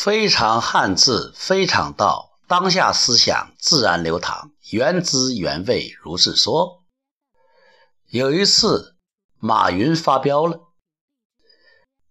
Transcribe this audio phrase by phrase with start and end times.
[0.00, 6.84] 非常汉字，非常道，当下思想自然流淌，原汁原味如是说。
[8.06, 8.96] 有一次，
[9.40, 10.68] 马云发飙了，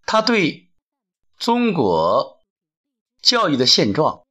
[0.06, 0.70] 他对
[1.38, 2.44] 中国
[3.22, 4.26] 教育的现状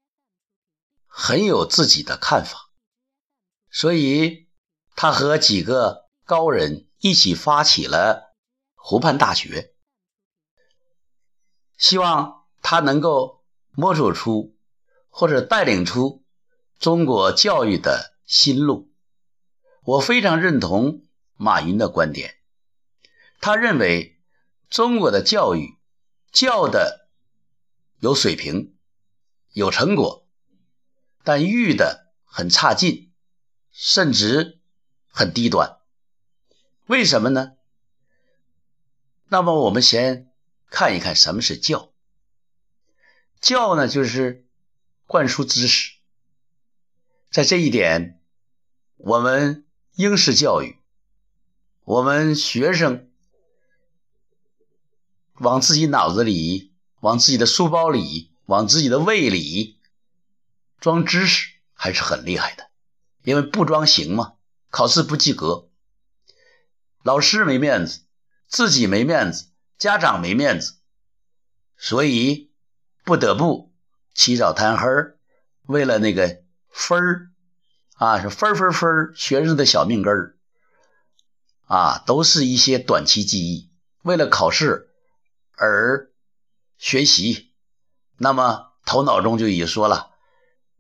[1.07, 2.68] 很有自己的看法，
[3.70, 4.50] 所以
[4.95, 8.34] 他和几个高人一起发起了
[8.75, 9.75] 湖畔大学，
[11.79, 13.34] 希望他能够。
[13.77, 14.57] 摸索出
[15.11, 16.25] 或者带领出
[16.79, 18.91] 中国教育的新路，
[19.84, 21.03] 我非常认同
[21.37, 22.37] 马云的观点。
[23.39, 24.19] 他认为
[24.70, 25.77] 中国的教育
[26.33, 27.07] 教的
[28.01, 28.75] 有水平、
[29.53, 30.27] 有成果，
[31.23, 33.12] 但育的很差劲，
[33.70, 34.59] 甚至
[35.11, 35.79] 很低端。
[36.87, 37.53] 为什么呢？
[39.29, 40.33] 那么我们先
[40.70, 41.93] 看一看什么是教。
[43.41, 44.47] 教呢，就是
[45.07, 45.93] 灌输知识。
[47.31, 48.20] 在这一点，
[48.97, 50.78] 我们应试教育，
[51.84, 53.11] 我们学生
[55.34, 59.78] 往自己脑子里、往自己的书包里、往自己的胃里
[60.81, 62.71] 装知识，还是很厉害的。
[63.23, 64.34] 因为不装行嘛，
[64.71, 65.69] 考试不及格，
[67.03, 68.00] 老师没面子，
[68.48, 70.77] 自己没面子，家长没面子，
[71.77, 72.50] 所以。
[73.07, 73.73] 不得不
[74.15, 74.85] 起早贪黑
[75.62, 77.31] 为了那个分儿
[77.95, 80.37] 啊，是分分分学生的小命根儿
[81.67, 83.71] 啊，都是一些短期记忆，
[84.03, 84.91] 为了考试
[85.53, 86.11] 而
[86.79, 87.55] 学习，
[88.17, 90.11] 那么头脑中就已经说了，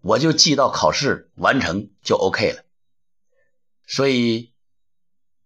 [0.00, 2.64] 我就记到考试完成就 OK 了。
[3.86, 4.52] 所以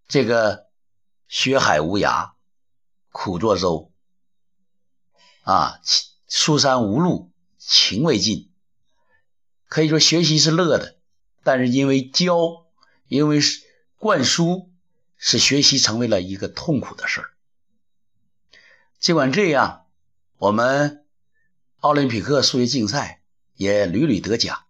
[0.09, 0.69] 这个
[1.29, 2.31] 学海无涯，
[3.13, 3.93] 苦作舟
[5.43, 5.79] 啊。
[6.31, 8.49] 书山无路，情未尽。
[9.67, 10.97] 可以说学习是乐的，
[11.43, 12.67] 但是因为教，
[13.09, 13.41] 因为
[13.99, 14.71] 灌输，
[15.17, 17.31] 使学习成为了一个痛苦的事儿。
[19.01, 19.87] 尽管这样，
[20.39, 21.05] 我们
[21.81, 23.23] 奥林匹克数学竞赛
[23.57, 24.67] 也屡屡得奖。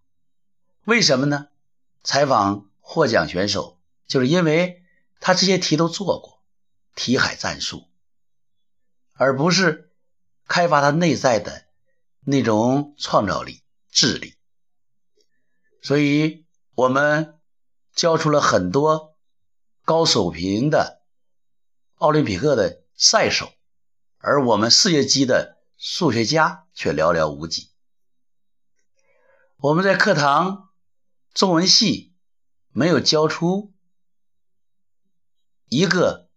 [0.84, 1.48] 为什么呢？
[2.02, 4.82] 采访获奖选手，就是因为
[5.20, 6.40] 他这些题都做过，
[6.94, 7.86] 题海战术，
[9.12, 9.89] 而不是。
[10.50, 11.68] 开发他内在的
[12.22, 14.34] 那种创造力、智力，
[15.80, 16.44] 所以
[16.74, 17.38] 我们
[17.94, 19.16] 教出了很多
[19.84, 21.04] 高水平的
[21.94, 23.52] 奥林匹克的赛手，
[24.18, 27.70] 而我们世界级的数学家却寥寥无几。
[29.58, 30.70] 我们在课堂
[31.32, 32.12] 中文系
[32.70, 33.72] 没有教出
[35.66, 36.28] 一个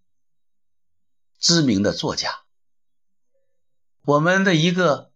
[1.40, 2.43] 知名的作家。
[4.06, 5.14] 我们的一个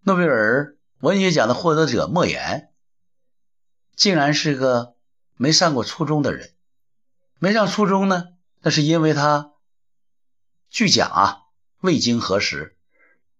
[0.00, 2.72] 诺贝尔文学奖的获得者莫言，
[3.94, 4.96] 竟然是个
[5.36, 6.56] 没上过初中的人。
[7.38, 8.30] 没上初中呢，
[8.62, 9.52] 那是因为他
[10.70, 11.42] 据讲啊，
[11.78, 12.76] 未经核实，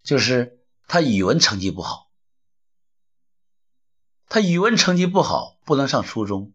[0.05, 2.09] 就是他语文成绩不好。
[4.29, 6.53] 他语文成绩不好，不能上初中。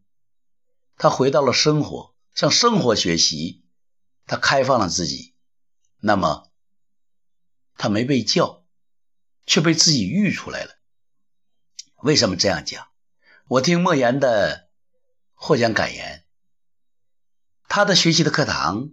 [0.96, 3.66] 他回到了生活，向生活学习，
[4.26, 5.36] 他开放了自己。
[6.00, 6.51] 那么。
[7.82, 8.64] 他没被叫，
[9.48, 10.76] 却被自己育出来了。
[11.96, 12.88] 为什么这样讲？
[13.48, 14.70] 我听莫言的
[15.34, 16.24] 获奖感言，
[17.68, 18.92] 他的学习的课堂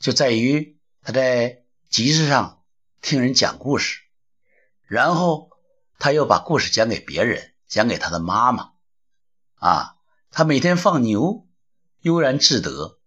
[0.00, 2.64] 就在于他在集市上
[3.00, 4.00] 听人讲故事，
[4.88, 5.50] 然后
[6.00, 8.72] 他又把故事讲给别人，讲给他的妈妈。
[9.54, 9.94] 啊，
[10.32, 11.46] 他每天放牛，
[12.00, 12.98] 悠然自得，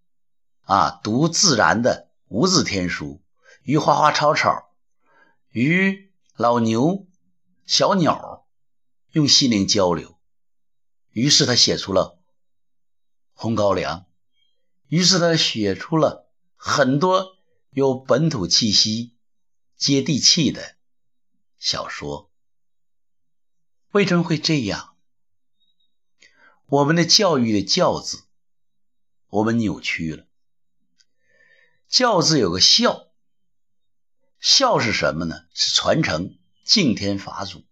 [0.61, 3.21] 啊，读自然的无字天书，
[3.63, 4.63] 与花花草草。
[5.59, 7.07] 与老牛、
[7.65, 8.45] 小鸟
[9.09, 10.19] 用心灵交流，
[11.09, 12.19] 于是他写出了
[13.33, 14.01] 《红高粱》，
[14.85, 17.35] 于是他写出了很多
[17.71, 19.15] 有本土气息、
[19.75, 20.75] 接地气的
[21.57, 22.29] 小说。
[23.89, 24.95] 为什么会这样？
[26.67, 28.25] 我们的教育的“教”字，
[29.29, 30.27] 我们扭曲了。
[31.89, 33.05] “教”字有个“孝”。
[34.39, 35.45] 孝是什么呢？
[35.53, 37.65] 是传承敬天法祖，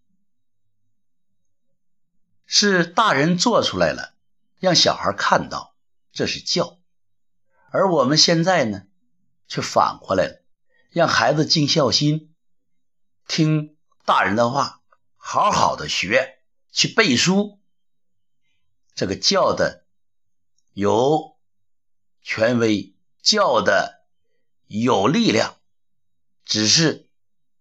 [2.45, 4.15] 是大人做出来了，
[4.59, 5.75] 让小孩看到，
[6.12, 6.79] 这是教。
[7.69, 8.83] 而我们现在呢，
[9.47, 10.41] 却反过来了，
[10.89, 12.33] 让孩子尽孝心，
[13.27, 14.81] 听大人的话，
[15.17, 16.39] 好好的学，
[16.71, 17.59] 去背书。
[18.95, 19.85] 这个教的
[20.71, 21.38] 有
[22.21, 24.06] 权威，教的
[24.67, 25.57] 有力量。
[26.45, 27.09] 只是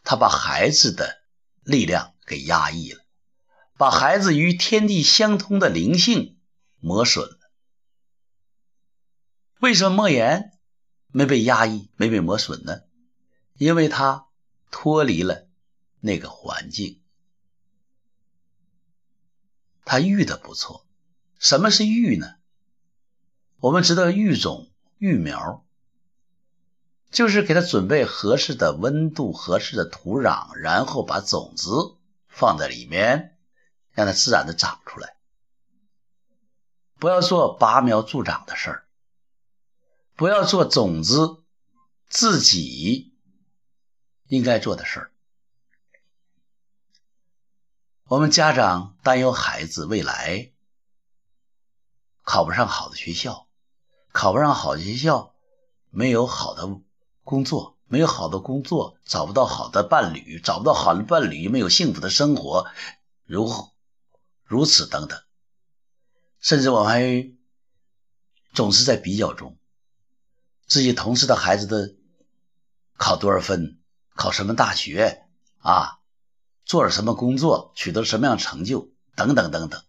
[0.03, 1.23] 他把孩子的
[1.63, 3.03] 力量给压抑了，
[3.77, 6.39] 把孩子与天地相通的灵性
[6.79, 7.39] 磨损了。
[9.61, 10.53] 为什么莫言
[11.09, 12.83] 没被压抑、没被磨损呢？
[13.55, 14.27] 因为他
[14.71, 15.49] 脱离了
[16.01, 17.01] 那个环境，
[19.85, 20.87] 他育的不错。
[21.39, 22.35] 什么是育呢？
[23.59, 25.64] 我们知道育种、育苗，
[27.15, 31.97] 就是给他准备合适的温度、合适的土壤，然后把种子
[32.27, 33.39] 放在里面，
[33.93, 35.17] 让它自然的长出来。
[36.99, 38.87] 不要做拔苗助长的事儿，
[40.17, 41.45] 不要做种子
[42.09, 43.15] 自己
[44.27, 45.13] 应该做的事儿。
[48.07, 50.51] 我们家长担忧孩子未来。
[52.23, 53.47] 考不上好的学校，
[54.11, 55.35] 考不上好的学校，
[55.91, 56.81] 没有好的
[57.25, 62.67] 工作，没有好的工作，找不到好的伴侣，找不到好的伴侣，没有幸福的生活，
[63.25, 63.51] 如
[64.45, 65.21] 如此等等，
[66.39, 67.33] 甚至我还
[68.53, 69.59] 总是在比较中，
[70.67, 71.95] 自己同事的孩子的
[72.97, 73.81] 考多少分，
[74.15, 75.25] 考什么大学
[75.59, 75.99] 啊，
[76.65, 79.83] 做了什么工作，取得什么样成就，等等等等，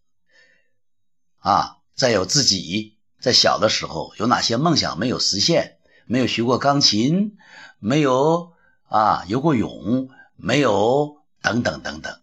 [1.38, 1.74] 啊。
[1.96, 5.75] 再有自己在小的时候有哪些梦想没有实现？
[6.06, 7.38] 没有学过钢琴，
[7.80, 8.54] 没有
[8.86, 12.22] 啊游过泳，没有等等等等，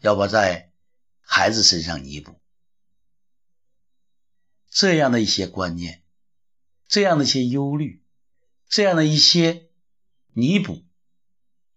[0.00, 0.72] 要不在
[1.20, 2.38] 孩子身上弥补
[4.68, 6.02] 这样的一些观念，
[6.86, 8.02] 这样的一些忧虑，
[8.68, 9.68] 这样的一些
[10.32, 10.84] 弥补，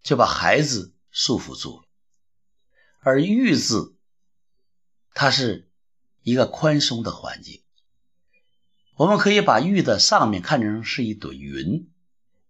[0.03, 1.87] 就把孩子束缚住了。
[2.99, 3.95] 而“育”字，
[5.13, 5.65] 它是。
[6.23, 7.63] 一个宽松的环境，
[8.97, 11.87] 我们可以把玉的上面看成是一朵云，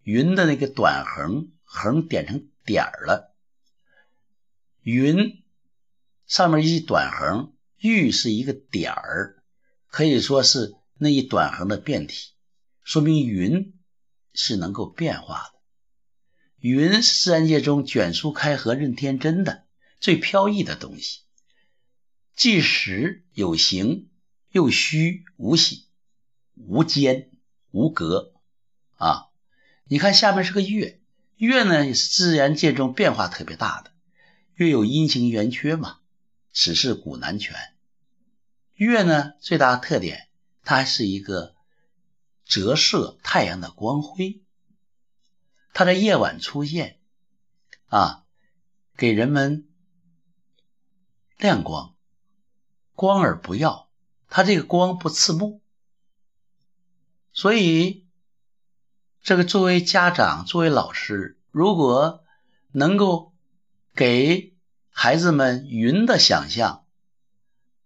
[0.03, 3.35] 云的那个短横横点成点儿了，
[4.81, 5.44] 云
[6.25, 9.44] 上面一短横，玉是一个点儿，
[9.89, 12.31] 可以说是那一短横的变体，
[12.81, 13.77] 说明云
[14.33, 15.59] 是能够变化的。
[16.59, 19.65] 云是自然界中卷舒开合、任天真的
[19.99, 21.23] 最飘逸的东西。
[22.38, 24.09] 既实有形，
[24.51, 25.83] 又虚无形，
[26.65, 27.30] 无间
[27.71, 28.33] 无隔
[28.95, 29.27] 啊！
[29.86, 31.00] 你看下面是个月，
[31.36, 33.94] 月呢也是自然界中变化特别大的。
[34.56, 36.00] 月有阴晴圆缺嘛，
[36.51, 37.56] 此事古难全。
[38.74, 40.30] 月呢最大的特点，
[40.63, 41.56] 它还是一个
[42.44, 44.42] 折射太阳的光辉。
[45.74, 47.00] 它在夜晚出现
[47.86, 48.25] 啊，
[48.95, 49.68] 给人们
[51.38, 51.95] 亮光。
[52.94, 53.92] 光而不耀，
[54.27, 55.62] 它这个光不刺目，
[57.37, 58.07] 所以
[59.21, 62.25] 这个作为家长、作为老师，如果
[62.71, 63.31] 能够
[63.93, 64.55] 给
[64.89, 66.87] 孩子们云的想象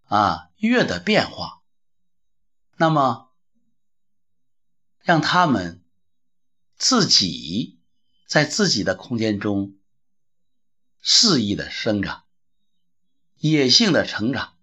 [0.06, 1.62] 啊，月的变化，
[2.78, 3.30] 那么
[5.02, 5.84] 让他们
[6.78, 7.78] 自己
[8.26, 9.76] 在自己的空间中
[11.02, 12.24] 肆意的生长，
[13.38, 14.54] 野性的成长。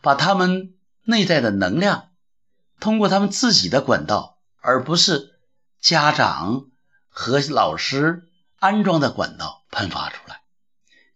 [0.00, 2.07] 把他们内在的能量，
[2.80, 5.38] 通过他们自己的管道，而不是
[5.80, 6.70] 家长
[7.08, 10.42] 和老师安装的管道喷发出来。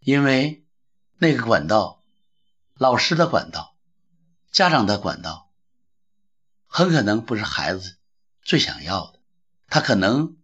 [0.00, 0.66] 因为
[1.19, 2.02] 那个管道，
[2.75, 3.76] 老师的管道，
[4.50, 5.50] 家长的管道，
[6.66, 7.97] 很可能不是孩子
[8.42, 9.21] 最想要的。
[9.69, 10.37] 他可能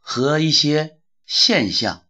[0.00, 2.04] 和一些现象、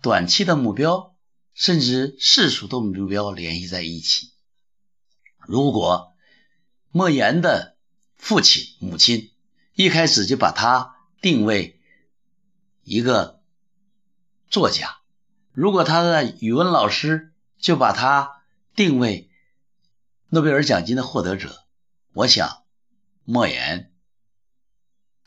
[0.00, 1.16] 短期的目标，
[1.54, 4.32] 甚至世俗的目标联系在一起。
[5.38, 6.12] 如果
[6.90, 7.76] 莫言的
[8.18, 9.32] 父亲、母亲
[9.74, 11.80] 一开始就把他定位
[12.82, 13.40] 一个
[14.50, 14.98] 作家，
[15.52, 18.42] 如果他的语文老师就把他
[18.74, 19.30] 定位
[20.28, 21.64] 诺贝尔奖金的获得者，
[22.12, 22.64] 我想
[23.24, 23.92] 莫言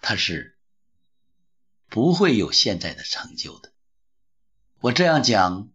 [0.02, 0.58] 他是
[1.88, 3.72] 不会有现在的成就的。
[4.80, 5.70] 我这样讲，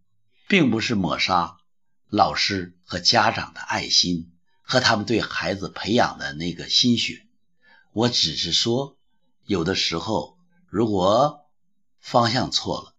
[0.47, 1.57] 并不是抹杀
[2.09, 4.36] 老师和家长的爱心。
[4.69, 7.25] 和他们对孩子培养的那个心血，
[7.93, 8.97] 我只是说，
[9.45, 11.39] 有的时候如果
[12.01, 12.93] 方向错了，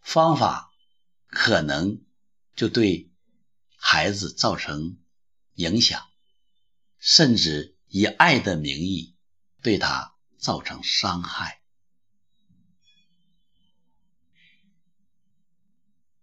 [0.00, 0.72] 方法
[1.26, 2.00] 可能
[2.56, 3.10] 就对
[3.76, 4.96] 孩子造成
[5.56, 6.02] 影响，
[6.98, 9.14] 甚至以爱的名义
[9.60, 11.60] 对他造成伤害。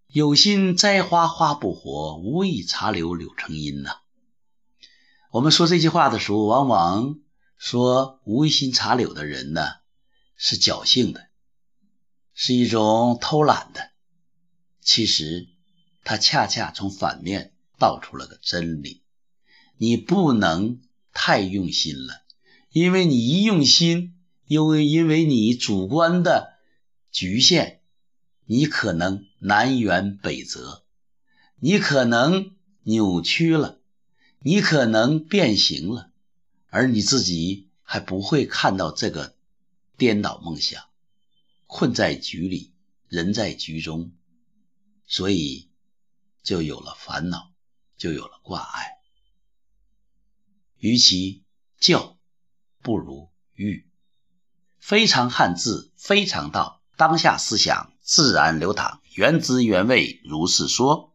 [0.08, 4.01] 有心栽花花不活，无意插柳柳成荫呐。
[5.32, 7.16] 我们说这句话的时候，往往
[7.56, 9.66] 说无心插柳的人呢，
[10.36, 11.30] 是侥幸的，
[12.34, 13.92] 是一种偷懒的。
[14.82, 15.48] 其实
[16.04, 19.04] 他恰恰从反面道出了个真理：
[19.78, 20.82] 你不能
[21.14, 22.24] 太用心了，
[22.70, 24.16] 因为你一用心，
[24.48, 26.56] 因为因为你主观的
[27.10, 27.80] 局限，
[28.44, 30.84] 你可能南辕北辙，
[31.58, 32.52] 你可能
[32.84, 33.80] 扭曲了，
[34.44, 36.12] 你可能变形了，
[36.70, 39.36] 而你自己还不会看到这个
[39.98, 40.84] 颠倒梦想，
[41.68, 42.74] 困在局里，
[43.08, 44.12] 人在局中。
[45.06, 45.70] 所以，
[46.42, 47.52] 就有了烦恼，
[47.98, 48.98] 就有了挂碍。
[50.80, 51.44] 与其
[51.80, 52.18] 教，
[52.82, 53.88] 不如育。
[54.80, 56.82] 非常汉字，非常道。
[56.98, 61.11] 当下思想自然流淌，原汁原味，如是说。